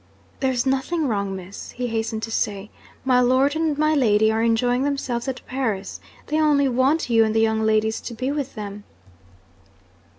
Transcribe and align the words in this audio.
'There's 0.39 0.65
nothing 0.65 1.07
wrong, 1.07 1.35
Miss,' 1.35 1.69
he 1.73 1.85
hastened 1.85 2.23
to 2.23 2.31
say. 2.31 2.71
'My 3.05 3.19
lord 3.19 3.55
and 3.55 3.77
my 3.77 3.93
lady 3.93 4.31
are 4.31 4.41
enjoying 4.41 4.81
themselves 4.81 5.27
at 5.27 5.45
Paris. 5.45 5.99
They 6.25 6.41
only 6.41 6.67
want 6.67 7.07
you 7.11 7.23
and 7.23 7.35
the 7.35 7.39
young 7.39 7.61
ladies 7.63 8.01
to 8.01 8.15
be 8.15 8.31
with 8.31 8.55
them.' 8.55 8.83